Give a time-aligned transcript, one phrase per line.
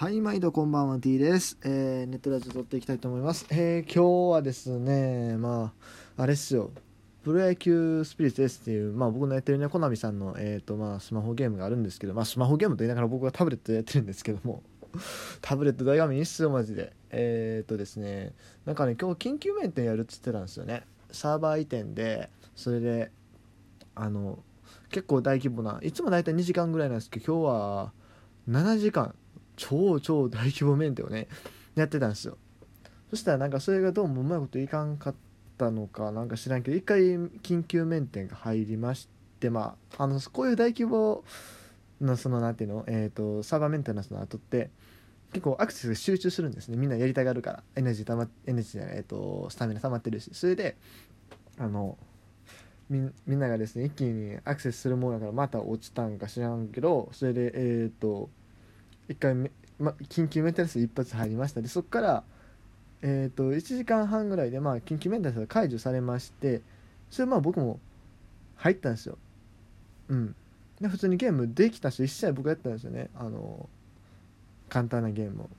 [0.00, 1.58] はい、毎度こんばんは、T です。
[1.64, 3.46] えー、ネットラジオ撮っていきたいと思います。
[3.50, 5.72] えー、今日はですね、ま
[6.16, 6.70] あ、あれっすよ。
[7.24, 14.62] プロ野球スピリッツ S っていう、まあ僕のやってるね、コナミさんの、えーと、まあスマホゲームがあるんですけど、まあスマホゲームと言いながら僕はタブレットでやってるんですけども、
[15.42, 16.92] タブレット大画面いいっすよ、マジで。
[17.10, 18.34] えーとですね、
[18.66, 20.84] なんかね、今日緊急メンテやるっつってたんですよね。
[21.10, 23.10] サーバー移転で、それで、
[23.96, 24.38] あの、
[24.90, 27.92] 結構大規模な、いつも大体2時間ぐらいなんですけど、今日は
[28.48, 29.16] 7時間、
[29.58, 31.28] 超超大規模メンテをね
[31.74, 32.38] やってたんですよ。
[33.10, 35.14] そしたらなんかそれがどうもうまいこといかんかっ
[35.58, 39.08] たのかなんか知らんけど一回緊急メンテが入りまし
[39.40, 41.24] てまああのこういう大規模
[42.00, 44.70] のそのなんていうの、えーと、サーバーメンテナンスの後って
[45.32, 46.76] 結構アクセスが集中するんですね。
[46.76, 47.62] みんなやりたがるから。
[47.76, 50.30] エネルギーたまエネルギーじゃない、えーと、スタミナ溜まってるし。
[50.32, 50.76] それで
[51.58, 51.98] あの
[52.88, 58.30] みみんながですね一気にアクセスするもんやからまた落ちたんか知らんけどそれでえっ、ー、と
[59.08, 61.62] 一回め、ま、緊急メンテナンス一発入りました。
[61.62, 62.24] でそこから
[63.00, 66.62] えーと、1時間半ぐらいで、まあ、緊急メンテナンスが解除されまして
[67.10, 67.78] それまあ僕も
[68.56, 69.16] 入ったんですよ。
[70.08, 70.34] うん。
[70.80, 73.08] で普通にゲームできたし1試合僕やったんですよね。
[73.14, 73.68] あの
[74.68, 75.50] 簡単なゲームを。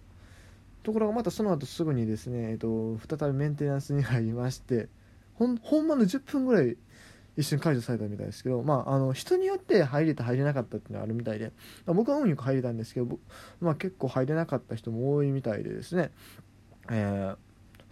[0.83, 4.87] ところがまたその後すぐにですね、えーと、と再びメンテナンスに入りまして
[5.35, 6.77] ほんほんまの10分ぐらい
[7.39, 11.53] 一瞬解除されたみたいですけど、まあ、あの人によって入れた入れなかったっていうのはあるみたいで
[11.85, 13.17] 僕は運よく入れたんですけど、
[13.61, 16.11] まあ、結構入れなかった人も多いみたいでですね、
[16.91, 17.33] え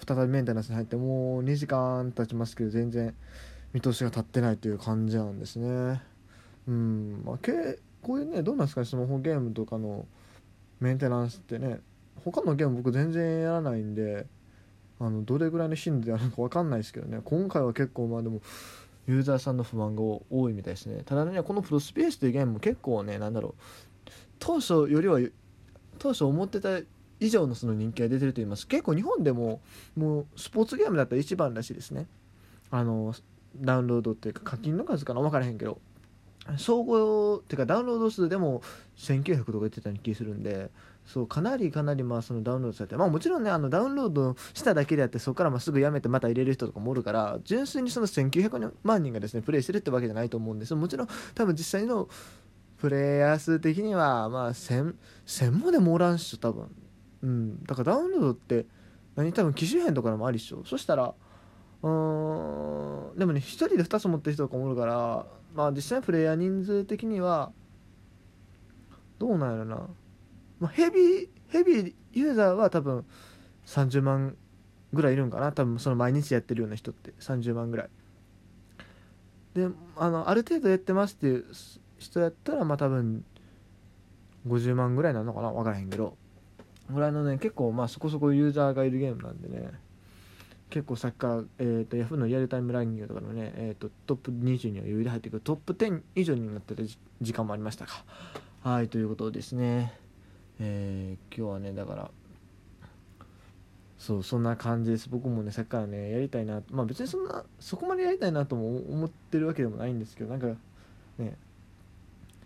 [0.02, 3.16] ー、再びメンテナンスに入ってもう2時間経ちますけど全然
[3.72, 6.02] 見通しが立ってないという感じなんですね。
[6.68, 10.06] うんまあけこういうねどうなんですかねスマホゲームとかの
[10.82, 11.80] メンテナンスってね
[12.26, 14.26] 他のゲーム僕全然やらないんで
[15.00, 17.22] あのどれぐらいの頻度でやるのか分かんないですけどね。
[17.24, 18.42] 今回は結構まあでも
[19.08, 21.02] ユーザーさんの不満が多いみたいですね。
[21.06, 23.62] ただねこのプロスペースというゲームも結構ねなんだろう。
[24.40, 25.20] 当初よりは
[25.98, 26.80] 当初思ってた
[27.20, 28.68] 以上のその人気が出てると言います。
[28.68, 29.62] 結構日本でも
[29.96, 32.08] もうスポーツゲームだったら一番らしいですね。
[32.70, 33.16] あの
[33.56, 35.22] ダウンロードっていうか課金の数かな。
[35.22, 35.80] 分からへんけど。
[36.58, 38.62] 総合っていうかダウンロード数でも
[38.96, 40.70] 1900とか言ってたような気するんで。
[41.08, 50.76] そうかなりかなりまあそのダウンロードされてまあもちろんねあのダウンロードしただけであってそこからまあすぐやめてまた入れる人とかもおるから純粋にその1900万人がですねプレイしてるってわけじゃないと思うんです。
[50.76, 52.10] もちろん多分実際の
[52.78, 56.70] プレイヤー数的にはまあ1000もでもおらんっしょ多分。
[57.24, 57.64] うん。
[57.64, 58.66] だからダウンロードって
[59.16, 60.64] 何多分機種変とかでもありっしょ。
[60.66, 61.14] そしたら
[61.84, 65.26] うんでもね1人で2つ持ってる人とかもおるから
[65.56, 67.52] まあ実際のプレイヤー人数的には
[69.20, 69.88] どうなんやろな。
[70.60, 73.06] まあ、ヘビーヘビーユーザーは多分
[73.66, 74.36] 30万
[74.94, 75.52] ぐらいいるんかな。
[75.52, 77.14] 多分その毎日やってるような人って。
[77.20, 77.90] 30万ぐらい。
[79.54, 81.46] であのある程度やってますっていう
[81.98, 83.26] 人やったらまあ多分
[84.48, 85.52] 50万ぐらいなのかな。
[85.52, 86.18] 分からへんけど。
[86.90, 89.72] ぐらいのね結構まあそこそこユーザーがいるゲームなんでね。
[90.70, 95.42] 結構さっきから、えーと、ヤフーのリアルタイムランキングとかのね、えーと、トップ20には余裕で入ってくる。
[95.42, 96.84] トップ10以上になってた
[97.22, 98.04] 時間もありましたか。
[98.64, 100.07] はいということですね。
[100.60, 102.12] えー、今日はねだから
[103.98, 105.10] そうそんな感じです。
[105.10, 110.48] 僕もねさっきからねやりたいなまあ別にそんなそこまでやりたいなとも思ってるわけでもないんですけどなんか
[111.18, 111.36] ね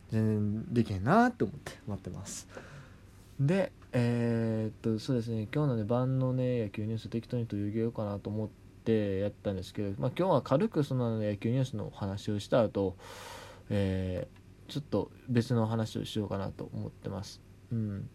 [0.10, 2.48] 全然できへんなって思って待ってます。
[3.40, 8.50] でえー、っとそうですね今日のね晩のね野球ニュース適当に取り上げようかなと思っ
[8.84, 12.96] てやったんですけど、まあ、今日は軽くその、野球ニュースの話をした後、
[13.70, 17.42] えー、ちょっと別の話をしようかなと思ってます。
[17.72, 18.10] うん。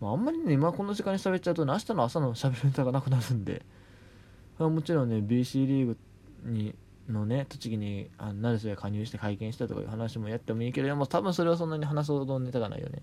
[0.00, 3.64] まあ、あんまりね今この時間に喋っちゃうと、ね、明日の朝の喋るネタがなくなるんで。
[4.58, 5.96] まもちろんね BC リーグ
[6.44, 6.74] に
[7.08, 13.02] のね栃木にあ成瀬が加入して会見したとかいう話もやってもいいけども多分それはそんなに話すほどネタがないよね。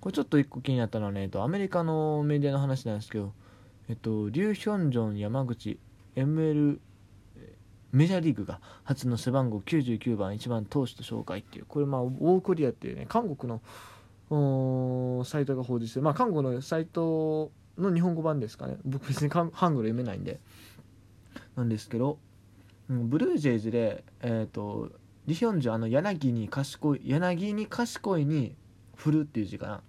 [0.00, 3.32] これちょっと一個気になったのはね、えっと、アメリカのメディアの話なんですけど
[3.88, 5.78] えっとリュウ・ヒョンジョン山口
[6.14, 6.78] ML
[7.92, 13.62] メジャーリーグが初の背番号99番1番投手と紹介っていうこれまあウォークリアっていうね韓国の
[14.28, 18.76] サイトが報じてまあ韓国のサイトの日本語版ですかね。
[18.84, 20.40] 僕別にハングル読めないんで。
[21.54, 22.18] なんですけど、
[22.90, 24.90] うん、ブルージェイズでえっ、ー、と
[25.26, 28.54] リヒョンジュあの柳に賢い柳に賢いに
[28.94, 29.82] 振るっていう字かな。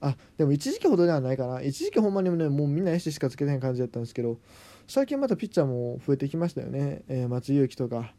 [0.00, 1.62] あでも一時期ほどではないかな。
[1.62, 4.38] 一時期ほんまにねもうみんな野手しかつけてへん感じだったんですけど
[4.86, 8.12] 最近またピッチャーも増えてきましたよね、えー、松井裕樹とか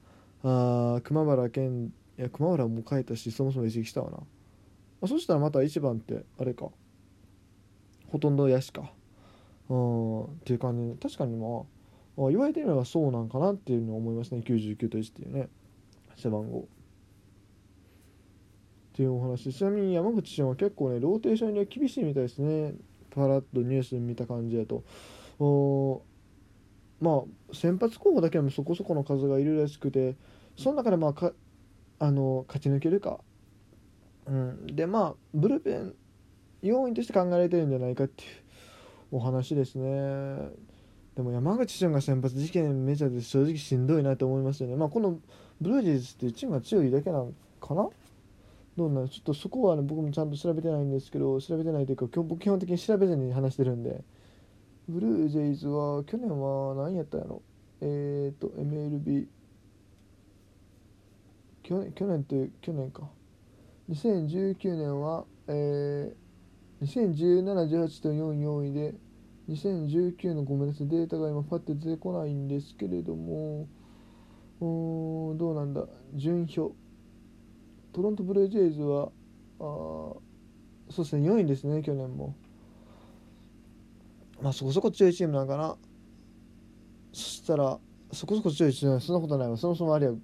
[0.43, 4.17] あ熊原健いや熊原も変えたしそもそも移籍したわな。
[5.01, 6.69] あそしたらまた1番ってあれか。
[8.07, 8.91] ほとんど野手か。
[9.69, 10.87] うんっていう感じ。
[10.89, 11.63] で確かにま
[12.25, 14.41] あ言われてみればそうなんかなっていうのは思いますね。
[14.45, 15.49] 99と1っていうね。
[16.15, 16.59] 背番号。
[16.59, 16.63] っ
[18.93, 19.51] ていうお話。
[19.51, 22.75] ちなみに山口氏は結構ねローテーションには厳しいみたいですね。
[23.09, 24.83] パラッとニュース見た感じだと。
[25.39, 26.03] お
[27.01, 30.15] まあ先発候補だけでもそこそこの数がいるらしくて
[30.55, 31.33] その中でまあか
[32.03, 33.19] あの勝ち抜けるか、
[34.25, 35.93] うん、でまあブルペン
[36.61, 38.29] 要因として考えられてるんじゃないかっていう
[39.13, 40.49] お話ですね。
[41.15, 44.75] でも山口俊が先発事件メジャーで正直しんどいなと思いますよね。
[44.75, 45.19] まあこの
[45.61, 47.87] ブルージェイズってチームが強いだけなのかな？
[48.75, 49.07] どうなん？
[49.07, 54.03] ちょっとそこはね僕もちゃんと調べてないんですけど調べてないというか今日僕基本的に調べずに話してるんで。
[54.89, 57.41] ブルージェイズは去年は何やったんやろ？
[57.79, 59.27] えっ、ー、と MLB
[61.63, 63.09] 去年去年って去年か。
[63.89, 66.23] 2019年はえー
[66.83, 68.93] 2017-18と44位で
[69.49, 73.67] 2019のごめんなさいデータが今パッて出てこないんですけれども
[74.59, 75.85] うんどうなんだ。
[76.13, 76.75] 順位表。
[77.93, 79.11] トロントブルージェイズは
[79.59, 80.21] あそ
[80.99, 82.35] うですね4位ですね去年も。
[84.41, 85.77] まあそこそこ強いチームなんかな。
[87.13, 87.79] そしたら
[88.11, 89.57] そこそこ強いチームそんなことないわ。
[89.57, 90.15] そもそもあれは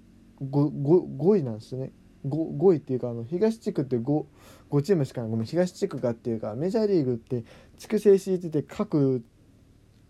[0.42, 0.70] 5,
[1.18, 1.92] 5, 位なんですね。
[2.26, 4.24] 5, 5位っていうかあの東地区って 5,
[4.70, 5.30] 5チームしかない。
[5.30, 7.44] ごめん東地区がっていうかメジャーリーグって
[7.78, 9.24] 地区制敷いて各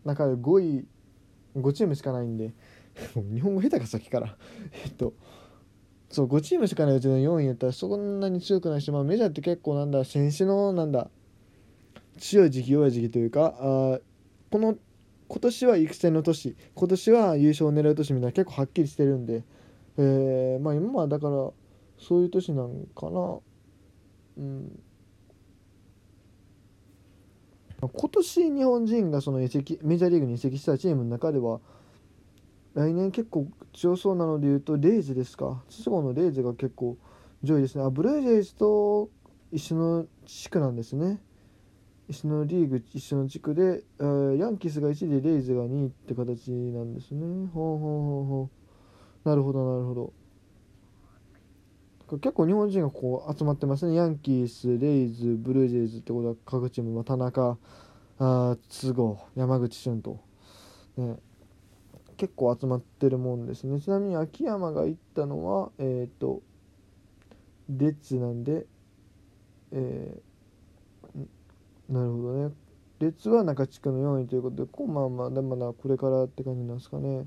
[0.04, 0.86] 中で5位
[1.56, 2.52] 5チームしかないんで
[3.14, 4.36] 日本語下手かさっきから。
[4.84, 5.14] えっと
[6.10, 11.08] そう5チームしかないうちの4位やったらそんなに強くないし、まあ、メジャーって結構なんだ選手のなんだ
[12.18, 14.00] 強い時期弱い時期というかあ
[14.50, 14.76] この
[15.28, 19.44] 今年は育成の年今年は優勝を狙う年みたいな結構はっきりしてるんで、
[19.98, 21.50] えー、まあ今はだから
[21.98, 23.38] そういう年なんかな。
[24.38, 24.80] うん。
[27.80, 31.60] 今年日本人がその移籍メジャーリーグに移籍したチームの中では
[32.74, 35.62] 来年結構強そうなのでいうとレイズですか。
[35.68, 36.98] 筒香のレイズが結構
[37.42, 37.84] 上位ですね。
[37.84, 39.08] あブルージェイズと
[39.50, 41.20] 一緒の地区なんですね。
[42.08, 47.48] 一緒のリーグ一緒の地区で、えー、ヤンキースが1位でレイズが2位って形なんですね。
[47.54, 48.59] ほうほうほうほう。
[49.24, 50.12] なるほどなるほど。
[52.18, 53.94] 結構日本人がこう集まってますね。
[53.94, 57.56] ヤンキースレイズブルージェイズってことは各チーム、まあ、田中
[58.18, 60.20] あ都合山口俊と、
[60.96, 61.16] ね、
[62.16, 63.80] 結構集まってるもんですね。
[63.80, 66.42] ちなみに秋山が行ったのはえっ、ー、と
[67.68, 68.66] レッツなんで
[69.72, 72.54] えー、なるほどね。
[72.98, 77.26] レッツは中地区の4位ということでこうまあまあまだこれからって感じなんですかね。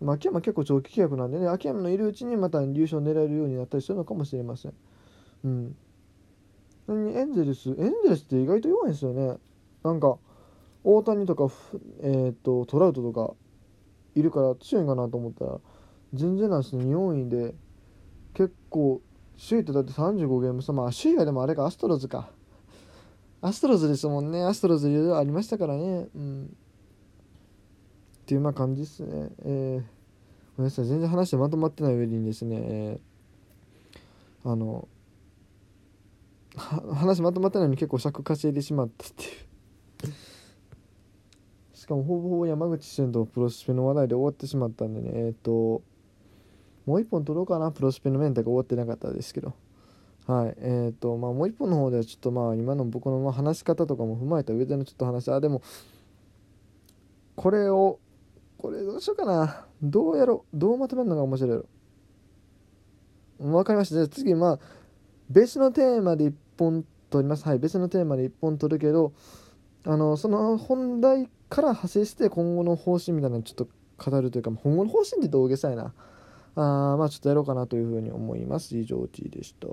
[0.00, 4.74] まあ、秋山結構長期契約なんでね秋山のいるうちにまた優勝を狙えるようになったりするのかもしれません。
[5.44, 5.76] うん。
[6.88, 9.38] エンゼルスエンゼルスって意外と弱いんですよね。
[9.82, 10.18] なんか
[10.82, 11.50] 大谷とか、
[12.02, 13.34] えーと、トラウトとか
[14.14, 15.58] いるから強いんかなと思ったら
[16.12, 16.84] 全然なんですね。
[16.84, 17.54] 4位で
[18.34, 19.00] 結構
[19.36, 20.72] 首位ってだって35ゲーム差。
[20.72, 22.28] まあ首位がでもあれかアストロズか。
[23.40, 24.42] アストロズですもんね。
[24.42, 26.08] アストロズいろいろありましたからね。
[26.14, 26.56] うん。
[28.24, 29.28] っていうまあ感じですね。
[29.44, 29.94] えー
[30.56, 30.84] ごめんなさい。
[30.86, 34.86] 全然話まとまってない上にですね、えー、あの
[36.56, 39.30] 話まとまってないのに結構尺稼いでしまったっていう。
[41.76, 45.10] しかもほぼほぼ山口俊とプロスペの話題で終わってしまったんでね。
[45.12, 45.82] えっ、ー、と
[46.86, 47.72] もう一本撮ろうかな。
[47.72, 49.54] プロスペのメンタが終わってなかったですけど。
[50.28, 50.54] はい。
[50.58, 55.32] えっ、ー、とまあもう一本の方ではちょっとまあ今の僕の話し方とかも踏まえた上でのちょっと話。
[55.32, 55.62] あでも
[57.34, 57.98] これを
[58.64, 59.66] これどうしようかな。
[59.82, 60.56] どうやろう。
[60.58, 61.66] どうまとめるのが面白いやろ。
[63.38, 63.96] 分かりました。
[63.96, 64.58] じゃあ次まあ
[65.28, 67.44] 別のテーマで1本取ります。
[67.44, 69.12] はい別のテーマで1本取るけど
[69.84, 73.68] あのその本題から派生して今後の方針みたいなのちょっと
[74.10, 75.92] 語るというか今後の方針って大げさやな。
[76.54, 78.78] あまあちょっとやろうかなというふうに思います。
[78.78, 79.68] 以上 T でした。